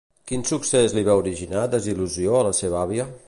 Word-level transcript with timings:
Quin 0.29 0.45
succés 0.51 0.95
li 0.95 1.03
va 1.09 1.17
originar 1.19 1.67
desil·lusió 1.77 2.39
a 2.41 2.45
la 2.51 2.57
seva 2.63 2.81
àvia? 2.87 3.11